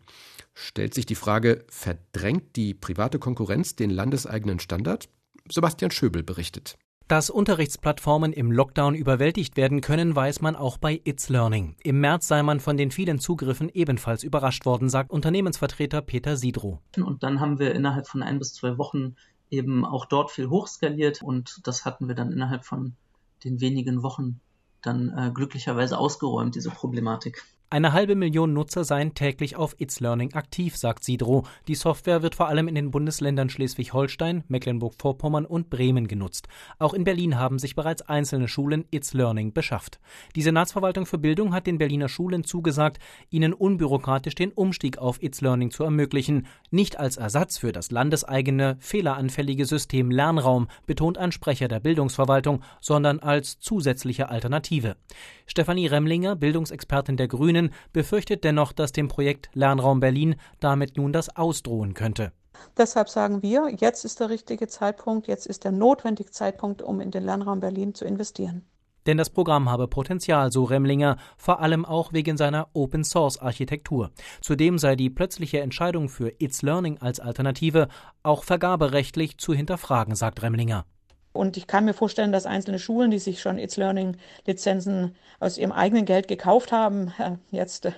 Stellt 0.56 0.96
sich 0.96 1.06
die 1.06 1.16
Frage, 1.16 1.64
verdrängt 1.70 2.56
die 2.56 2.74
private 2.74 3.20
Konkurrenz 3.20 3.76
den 3.76 3.92
landeseigenen 3.92 4.60
Standard? 4.60 5.08
Sebastian 5.50 5.92
Schöbel 5.92 6.24
berichtet. 6.24 6.78
Dass 7.08 7.30
Unterrichtsplattformen 7.30 8.34
im 8.34 8.52
Lockdown 8.52 8.96
überwältigt 8.96 9.58
werden 9.58 9.82
können, 9.82 10.16
weiß 10.16 10.42
man 10.42 10.56
auch 10.56 10.78
bei 10.78 11.00
It's 11.04 11.30
Learning. 11.30 11.76
Im 11.84 12.00
März 12.00 12.28
sei 12.28 12.42
man 12.42 12.60
von 12.60 12.78
den 12.78 12.90
vielen 12.90 13.20
Zugriffen 13.20 13.70
ebenfalls 13.70 14.24
überrascht 14.24 14.66
worden, 14.66 14.90
sagt 14.90 15.12
Unternehmensvertreter 15.12 16.02
Peter 16.02 16.38
Sidro. 16.38 16.80
Und 16.96 17.22
dann 17.22 17.40
haben 17.40 17.60
wir 17.60 17.76
innerhalb 17.76 18.08
von 18.08 18.24
ein 18.24 18.40
bis 18.40 18.54
zwei 18.54 18.78
Wochen 18.78 19.16
eben 19.52 19.86
auch 19.86 20.06
dort 20.06 20.32
viel 20.32 20.50
hochskaliert 20.50 21.22
und 21.22 21.68
das 21.68 21.86
hatten 21.86 22.08
wir 22.08 22.16
dann 22.16 22.32
innerhalb 22.32 22.66
von 22.66 22.96
den 23.44 23.62
wenigen 23.62 24.02
Wochen 24.02 24.40
dann 24.82 25.16
äh, 25.16 25.32
glücklicherweise 25.32 25.98
ausgeräumt, 25.98 26.56
diese 26.56 26.72
Problematik. 26.72 27.44
Eine 27.74 27.94
halbe 27.94 28.16
Million 28.16 28.52
Nutzer 28.52 28.84
seien 28.84 29.14
täglich 29.14 29.56
auf 29.56 29.78
It's 29.80 30.02
Learning 30.02 30.34
aktiv, 30.34 30.76
sagt 30.76 31.06
Sidro. 31.06 31.46
Die 31.70 31.76
Software 31.76 32.22
wird 32.22 32.36
vor 32.36 32.50
allem 32.50 32.68
in 32.68 32.76
den 32.76 32.92
Bundesländern 32.92 33.50
Schleswig-Holstein, 33.50 34.44
Mecklenburg-Vorpommern 34.50 35.46
und 35.46 35.70
Bremen 35.70 36.10
genutzt. 36.10 36.50
Auch 36.80 36.94
in 36.94 37.06
Berlin 37.06 37.40
haben 37.40 37.60
sich 37.60 37.74
bereits 37.74 38.02
einzelne 38.02 38.50
Schulen 38.50 38.84
It's 38.92 39.14
Learning 39.14 39.54
beschafft. 39.54 40.02
Die 40.36 40.42
Senatsverwaltung 40.42 41.06
für 41.06 41.18
Bildung 41.18 41.54
hat 41.54 41.66
den 41.66 41.78
Berliner 41.78 42.10
Schulen 42.10 42.44
zugesagt, 42.44 43.00
ihnen 43.30 43.54
unbürokratisch 43.54 44.36
den 44.36 44.52
Umstieg 44.52 44.98
auf 44.98 45.24
It's 45.24 45.40
Learning 45.40 45.72
zu 45.72 45.86
ermöglichen. 45.86 46.48
Nicht 46.72 47.00
als 47.00 47.16
Ersatz 47.16 47.58
für 47.58 47.72
das 47.72 47.90
landeseigene, 47.90 48.76
fehleranfällige 48.82 49.66
System 49.66 50.12
Lernraum, 50.12 50.68
betont 50.88 51.18
ein 51.18 51.32
Sprecher 51.32 51.70
der 51.70 51.80
Bildungsverwaltung, 51.80 52.64
sondern 52.82 53.20
als 53.20 53.62
zusätzliche 53.62 54.28
Alternative. 54.28 54.98
Stefanie 55.46 55.88
Remlinger, 55.88 56.36
Bildungsexpertin 56.36 57.16
der 57.16 57.30
Grünen, 57.30 57.61
Grünen 57.62 57.74
befürchtet 57.94 58.44
dennoch, 58.44 58.72
dass 58.72 58.92
dem 58.92 59.08
Projekt 59.08 59.50
Lernraum 59.54 60.00
Berlin 60.00 60.36
damit 60.60 60.98
nun 60.98 61.14
das 61.14 61.36
Ausdrohen 61.36 61.94
könnte. 61.94 62.32
Deshalb 62.78 63.10
sagen 63.10 63.42
wir, 63.42 63.70
jetzt 63.80 64.06
ist 64.06 64.20
der 64.20 64.30
richtige 64.30 64.68
Zeitpunkt, 64.68 65.28
jetzt 65.28 65.48
ist 65.48 65.64
der 65.64 65.72
notwendige 65.72 66.32
Zeitpunkt, 66.32 66.82
um 66.82 67.00
in 67.00 67.12
den 67.12 67.24
Lernraum 67.24 67.60
Berlin 67.60 67.94
zu 67.94 68.06
investieren. 68.06 68.64
Denn 69.08 69.18
das 69.18 69.32
Programm 69.32 69.68
habe 69.68 69.88
Potenzial, 69.88 70.52
so 70.52 70.64
Remlinger, 70.64 71.18
vor 71.36 71.60
allem 71.60 71.86
auch 71.86 72.14
wegen 72.14 72.38
seiner 72.38 72.68
Open-Source-Architektur. 72.74 74.12
Zudem 74.42 74.78
sei 74.78 74.96
die 74.96 75.10
plötzliche 75.10 75.60
Entscheidung 75.60 76.08
für 76.08 76.34
It's 76.38 76.62
Learning 76.62 77.00
als 77.00 77.20
Alternative 77.20 77.88
auch 78.22 78.44
vergaberechtlich 78.44 79.40
zu 79.40 79.54
hinterfragen, 79.56 80.14
sagt 80.14 80.44
Remlinger. 80.44 80.86
Und 81.34 81.58
ich 81.58 81.68
kann 81.68 81.86
mir 81.86 81.94
vorstellen, 81.94 82.32
dass 82.32 82.46
einzelne 82.46 82.80
Schulen, 82.80 83.12
die 83.12 83.20
sich 83.20 83.42
schon 83.42 83.58
It's 83.58 83.78
Learning 83.78 84.18
Lizenzen 84.46 85.16
aus 85.40 85.58
ihrem 85.58 85.72
eigenen 85.72 86.06
Geld 86.06 86.28
gekauft 86.28 86.72
haben, 86.72 87.14
äh, 87.18 87.38
jetzt 87.52 87.86
äh, 87.86 87.92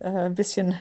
ein 0.00 0.34
bisschen 0.34 0.78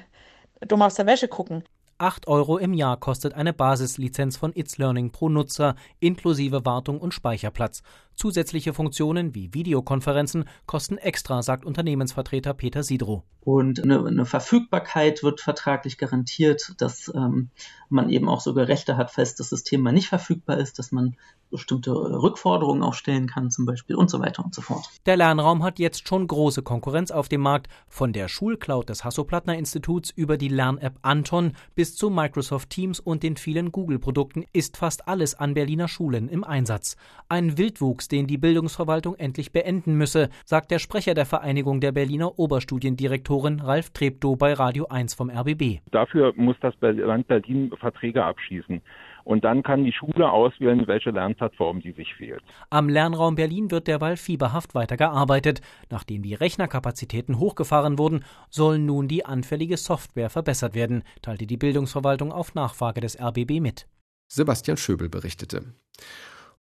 dumm 0.61 0.81
aus 0.81 0.95
der 0.95 1.05
Wäsche 1.05 1.27
gucken. 1.27 1.63
8 1.97 2.27
Euro 2.27 2.57
im 2.57 2.73
Jahr 2.73 2.97
kostet 2.97 3.33
eine 3.35 3.53
Basislizenz 3.53 4.35
von 4.35 4.51
It's 4.53 4.77
Learning 4.77 5.11
pro 5.11 5.29
Nutzer 5.29 5.75
inklusive 5.99 6.65
Wartung 6.65 6.99
und 6.99 7.13
Speicherplatz. 7.13 7.83
Zusätzliche 8.15 8.73
Funktionen 8.73 9.35
wie 9.35 9.53
Videokonferenzen 9.53 10.45
kosten 10.65 10.97
extra, 10.97 11.41
sagt 11.41 11.65
Unternehmensvertreter 11.65 12.53
Peter 12.53 12.83
Sidro. 12.83 13.23
Und 13.41 13.83
eine, 13.83 14.03
eine 14.03 14.25
Verfügbarkeit 14.25 15.21
wird 15.21 15.39
vertraglich 15.39 15.99
garantiert, 15.99 16.73
dass 16.79 17.11
ähm, 17.13 17.51
man 17.89 18.09
eben 18.09 18.27
auch 18.27 18.41
sogar 18.41 18.67
Rechte 18.67 18.97
hat, 18.97 19.11
falls 19.11 19.35
das 19.35 19.49
System 19.49 19.81
mal 19.81 19.91
nicht 19.91 20.07
verfügbar 20.07 20.57
ist, 20.57 20.79
dass 20.79 20.91
man 20.91 21.15
bestimmte 21.51 21.91
Rückforderungen 21.93 22.81
auch 22.81 22.95
stellen 22.95 23.27
kann, 23.27 23.51
zum 23.51 23.65
Beispiel 23.65 23.95
und 23.95 24.09
so 24.09 24.19
weiter 24.19 24.43
und 24.43 24.55
so 24.55 24.61
fort. 24.61 24.89
Der 25.05 25.15
Lernraum 25.15 25.63
hat 25.63 25.77
jetzt 25.77 26.07
schon 26.07 26.25
große 26.25 26.63
Konkurrenz 26.63 27.11
auf 27.11 27.29
dem 27.29 27.41
Markt, 27.41 27.67
von 27.87 28.13
der 28.13 28.27
Schulcloud 28.27 28.89
des 28.89 29.03
Hasso-Plattner-Instituts 29.03 30.09
über 30.09 30.37
die 30.37 30.47
Lern-App 30.47 30.97
Anton 31.03 31.53
bis 31.75 31.95
zu 31.95 32.09
Microsoft 32.09 32.71
Teams 32.71 32.99
und 32.99 33.21
den 33.21 33.37
vielen 33.37 33.71
Google-Produkten 33.71 34.43
ist 34.53 34.77
fast 34.77 35.07
alles 35.07 35.35
an 35.35 35.53
Berliner 35.53 35.87
Schulen 35.87 36.29
im 36.29 36.43
Einsatz. 36.43 36.95
Ein 37.29 37.57
Wildwuchs, 37.57 38.04
den 38.07 38.27
die 38.27 38.37
Bildungsverwaltung 38.37 39.15
endlich 39.15 39.51
beenden 39.51 39.95
müsse, 39.95 40.29
sagt 40.45 40.71
der 40.71 40.79
Sprecher 40.79 41.13
der 41.13 41.25
Vereinigung 41.25 41.81
der 41.81 41.91
Berliner 41.91 42.37
Oberstudiendirektoren 42.39 43.59
Ralf 43.59 43.91
Treptow 43.91 44.37
bei 44.37 44.53
Radio 44.53 44.87
1 44.87 45.13
vom 45.13 45.29
RBB. 45.29 45.79
Dafür 45.91 46.33
muss 46.35 46.55
das 46.61 46.73
Land 46.81 47.27
Berlin 47.27 47.71
Verträge 47.79 48.23
abschließen. 48.23 48.81
Und 49.25 49.43
dann 49.43 49.63
kann 49.63 49.83
die 49.83 49.91
Schule 49.91 50.29
auswählen, 50.29 50.85
welche 50.87 51.09
Lernplattform 51.09 51.81
sie 51.81 51.93
sich 51.93 52.19
wählt. 52.19 52.43
Am 52.69 52.87
Lernraum 52.87 53.33
Berlin 53.33 53.71
wird 53.71 53.87
derweil 53.87 54.17
fieberhaft 54.17 54.75
weitergearbeitet. 54.75 55.61
Nachdem 55.89 56.21
die 56.21 56.35
Rechnerkapazitäten 56.35 57.39
hochgefahren 57.39 57.97
wurden, 57.97 58.23
soll 58.51 58.77
nun 58.77 59.07
die 59.07 59.25
anfällige 59.25 59.77
Software 59.77 60.29
verbessert 60.29 60.75
werden, 60.75 61.03
teilte 61.23 61.47
die 61.47 61.57
Bildungsverwaltung 61.57 62.31
auf 62.31 62.53
Nachfrage 62.53 63.01
des 63.01 63.19
RBB 63.19 63.61
mit. 63.61 63.87
Sebastian 64.27 64.77
Schöbel 64.77 65.09
berichtete. 65.09 65.73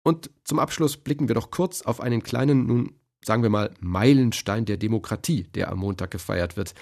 Und 0.07 0.29
zum 0.43 0.59
Abschluss 0.59 0.97
blicken 0.97 1.27
wir 1.27 1.33
doch 1.33 1.49
kurz 1.49 1.81
auf 1.81 1.99
einen 1.99 2.21
kleinen, 2.21 2.67
nun 2.67 2.93
sagen 3.25 3.41
wir 3.41 3.49
mal, 3.49 3.71
Meilenstein 3.79 4.65
der 4.65 4.77
Demokratie, 4.77 5.45
der 5.55 5.71
am 5.71 5.79
Montag 5.79 6.11
gefeiert 6.11 6.57
wird. 6.57 6.75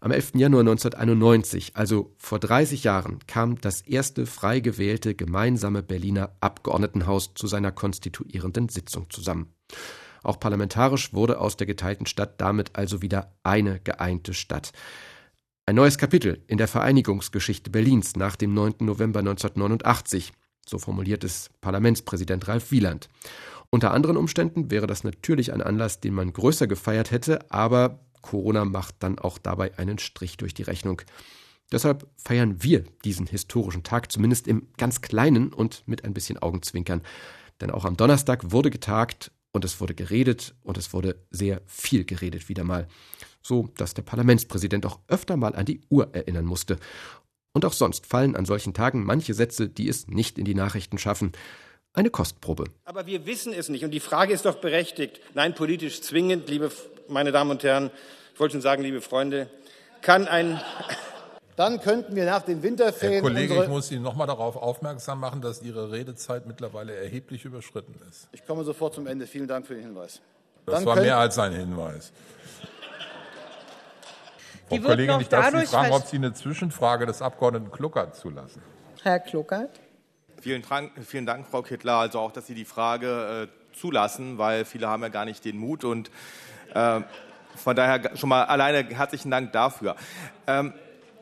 Am 0.00 0.10
11. 0.10 0.32
Januar 0.34 0.62
1991, 0.62 1.76
also 1.76 2.12
vor 2.18 2.40
30 2.40 2.82
Jahren, 2.82 3.20
kam 3.28 3.60
das 3.60 3.80
erste 3.80 4.26
frei 4.26 4.58
gewählte 4.58 5.14
gemeinsame 5.14 5.84
Berliner 5.84 6.32
Abgeordnetenhaus 6.40 7.34
zu 7.34 7.46
seiner 7.46 7.70
konstituierenden 7.70 8.68
Sitzung 8.68 9.08
zusammen. 9.08 9.54
Auch 10.24 10.40
parlamentarisch 10.40 11.12
wurde 11.12 11.38
aus 11.38 11.56
der 11.56 11.68
geteilten 11.68 12.06
Stadt 12.06 12.40
damit 12.40 12.74
also 12.74 13.02
wieder 13.02 13.36
eine 13.44 13.78
geeinte 13.78 14.34
Stadt. 14.34 14.72
Ein 15.64 15.76
neues 15.76 15.96
Kapitel 15.96 16.42
in 16.48 16.58
der 16.58 16.68
Vereinigungsgeschichte 16.68 17.70
Berlins 17.70 18.16
nach 18.16 18.34
dem 18.34 18.52
9. 18.52 18.78
November 18.80 19.20
1989, 19.20 20.32
so 20.66 20.78
formuliert 20.78 21.24
es 21.24 21.50
Parlamentspräsident 21.60 22.48
Ralf 22.48 22.70
Wieland. 22.70 23.08
Unter 23.70 23.92
anderen 23.92 24.16
Umständen 24.16 24.70
wäre 24.70 24.86
das 24.86 25.04
natürlich 25.04 25.52
ein 25.52 25.62
Anlass, 25.62 26.00
den 26.00 26.14
man 26.14 26.32
größer 26.32 26.66
gefeiert 26.66 27.10
hätte, 27.10 27.50
aber 27.50 27.98
Corona 28.22 28.64
macht 28.64 28.96
dann 29.00 29.18
auch 29.18 29.38
dabei 29.38 29.76
einen 29.78 29.98
Strich 29.98 30.36
durch 30.36 30.54
die 30.54 30.62
Rechnung. 30.62 31.02
Deshalb 31.72 32.06
feiern 32.16 32.62
wir 32.62 32.84
diesen 33.04 33.26
historischen 33.26 33.82
Tag 33.82 34.12
zumindest 34.12 34.46
im 34.46 34.68
ganz 34.76 35.00
kleinen 35.00 35.52
und 35.52 35.82
mit 35.86 36.04
ein 36.04 36.14
bisschen 36.14 36.38
Augenzwinkern. 36.38 37.02
Denn 37.60 37.70
auch 37.70 37.84
am 37.84 37.96
Donnerstag 37.96 38.52
wurde 38.52 38.70
getagt 38.70 39.30
und 39.52 39.64
es 39.64 39.80
wurde 39.80 39.94
geredet 39.94 40.54
und 40.62 40.78
es 40.78 40.92
wurde 40.92 41.16
sehr 41.30 41.62
viel 41.66 42.04
geredet 42.04 42.48
wieder 42.48 42.64
mal. 42.64 42.88
So, 43.42 43.68
dass 43.76 43.94
der 43.94 44.02
Parlamentspräsident 44.02 44.86
auch 44.86 45.00
öfter 45.08 45.36
mal 45.36 45.54
an 45.54 45.66
die 45.66 45.80
Uhr 45.90 46.14
erinnern 46.14 46.44
musste. 46.44 46.78
Und 47.54 47.64
auch 47.64 47.72
sonst 47.72 48.06
fallen 48.06 48.34
an 48.34 48.44
solchen 48.44 48.74
Tagen 48.74 49.04
manche 49.04 49.32
Sätze, 49.32 49.68
die 49.68 49.88
es 49.88 50.08
nicht 50.08 50.38
in 50.38 50.44
die 50.44 50.56
Nachrichten 50.56 50.98
schaffen. 50.98 51.32
Eine 51.92 52.10
Kostprobe. 52.10 52.64
Aber 52.84 53.06
wir 53.06 53.24
wissen 53.26 53.52
es 53.52 53.68
nicht 53.68 53.84
und 53.84 53.92
die 53.92 54.00
Frage 54.00 54.32
ist 54.32 54.44
doch 54.44 54.56
berechtigt. 54.56 55.20
Nein, 55.34 55.54
politisch 55.54 56.02
zwingend, 56.02 56.48
liebe 56.48 56.72
meine 57.08 57.30
Damen 57.30 57.52
und 57.52 57.62
Herren, 57.62 57.92
ich 58.32 58.40
wollte 58.40 58.52
schon 58.52 58.60
sagen, 58.60 58.82
liebe 58.82 59.00
Freunde, 59.00 59.48
kann 60.02 60.26
ein. 60.26 60.60
Dann 61.56 61.80
könnten 61.80 62.16
wir 62.16 62.24
nach 62.24 62.42
den 62.42 62.64
Winterferien. 62.64 63.22
Herr 63.22 63.22
Kollege, 63.22 63.62
ich 63.62 63.68
muss 63.68 63.86
Sie 63.86 64.00
noch 64.00 64.16
mal 64.16 64.26
darauf 64.26 64.56
aufmerksam 64.56 65.20
machen, 65.20 65.40
dass 65.40 65.62
Ihre 65.62 65.92
Redezeit 65.92 66.46
mittlerweile 66.46 66.92
erheblich 66.96 67.44
überschritten 67.44 67.94
ist. 68.10 68.28
Ich 68.32 68.44
komme 68.44 68.64
sofort 68.64 68.94
zum 68.94 69.06
Ende. 69.06 69.28
Vielen 69.28 69.46
Dank 69.46 69.64
für 69.64 69.74
den 69.74 69.84
Hinweis. 69.84 70.20
Das 70.66 70.76
Dann 70.76 70.86
war 70.86 70.96
mehr 70.96 71.16
als 71.16 71.38
ein 71.38 71.52
Hinweis. 71.52 72.12
Frau 74.68 74.78
Kollegin, 74.78 75.20
ich 75.20 75.28
darf 75.28 75.50
Sie 75.50 75.66
fragen, 75.66 75.92
ob 75.92 76.06
Sie 76.06 76.16
eine 76.16 76.32
Zwischenfrage 76.32 77.06
des 77.06 77.22
Abgeordneten 77.22 77.70
Kluckert 77.70 78.16
zulassen. 78.16 78.62
Herr 79.02 79.20
Kluckert. 79.20 79.80
Vielen 80.40 80.62
Dank, 80.68 80.92
vielen 81.04 81.26
Dank, 81.26 81.46
Frau 81.46 81.62
Kittler. 81.62 81.94
Also 81.94 82.18
auch, 82.18 82.32
dass 82.32 82.46
Sie 82.46 82.54
die 82.54 82.64
Frage 82.64 83.48
äh, 83.48 83.74
zulassen, 83.76 84.38
weil 84.38 84.64
viele 84.64 84.88
haben 84.88 85.02
ja 85.02 85.08
gar 85.08 85.24
nicht 85.24 85.44
den 85.44 85.58
Mut 85.58 85.84
und 85.84 86.10
äh, 86.74 87.00
von 87.56 87.76
daher 87.76 88.16
schon 88.16 88.28
mal 88.28 88.44
alleine 88.44 88.84
herzlichen 88.88 89.30
Dank 89.30 89.52
dafür. 89.52 89.96
Ähm, 90.46 90.74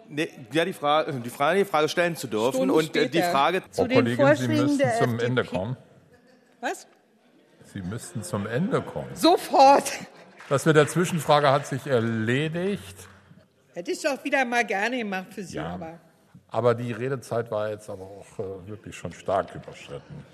nee, 0.08 0.28
ja, 0.52 0.64
die 0.64 0.72
Frage, 0.72 1.12
die 1.12 1.30
Frage, 1.30 1.58
die 1.60 1.64
Frage 1.64 1.88
stellen 1.88 2.16
zu 2.16 2.26
dürfen 2.26 2.54
Stunden 2.54 2.70
und 2.70 2.96
äh, 2.96 3.08
die 3.08 3.22
Frage. 3.22 3.62
Frau 3.70 3.86
Kollegin, 3.86 4.34
Sie 4.36 4.48
müssten 4.48 4.78
zum 4.78 4.88
FDP. 4.88 5.24
Ende 5.24 5.44
kommen. 5.44 5.76
Was? 6.60 6.86
Sie 7.72 7.82
müssten 7.82 8.22
zum 8.22 8.46
Ende 8.46 8.82
kommen. 8.82 9.14
Sofort. 9.14 9.92
Das 10.48 10.66
mit 10.66 10.76
der 10.76 10.86
Zwischenfrage 10.86 11.50
hat 11.50 11.66
sich 11.66 11.86
erledigt. 11.86 13.08
Hätte 13.74 13.90
ich 13.90 14.02
doch 14.02 14.22
wieder 14.24 14.44
mal 14.44 14.64
gerne 14.64 14.98
gemacht 14.98 15.32
für 15.32 15.42
Sie, 15.42 15.56
ja. 15.56 15.68
aber. 15.68 15.98
Aber 16.48 16.74
die 16.74 16.92
Redezeit 16.92 17.50
war 17.50 17.70
jetzt 17.70 17.88
aber 17.88 18.04
auch 18.04 18.38
äh, 18.38 18.68
wirklich 18.68 18.94
schon 18.94 19.12
stark 19.12 19.54
überschritten. 19.54 20.24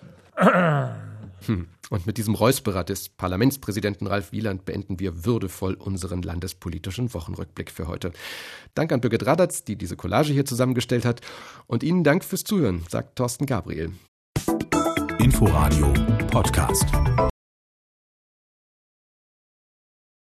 Hm. 1.46 1.68
Und 1.90 2.06
mit 2.06 2.18
diesem 2.18 2.34
Räusperer 2.34 2.82
des 2.82 3.08
Parlamentspräsidenten 3.08 4.08
Ralf 4.08 4.32
Wieland 4.32 4.64
beenden 4.64 4.98
wir 4.98 5.24
würdevoll 5.24 5.74
unseren 5.74 6.22
landespolitischen 6.22 7.14
Wochenrückblick 7.14 7.70
für 7.70 7.86
heute. 7.86 8.12
Dank 8.74 8.92
an 8.92 9.00
Birgit 9.00 9.24
Radatz, 9.24 9.62
die 9.62 9.76
diese 9.76 9.96
Collage 9.96 10.32
hier 10.32 10.44
zusammengestellt 10.44 11.04
hat. 11.04 11.20
Und 11.66 11.84
Ihnen 11.84 12.02
Dank 12.02 12.24
fürs 12.24 12.42
Zuhören, 12.42 12.84
sagt 12.88 13.16
Thorsten 13.16 13.46
Gabriel. 13.46 13.92
Inforadio 15.20 15.92
Podcast. 16.30 16.86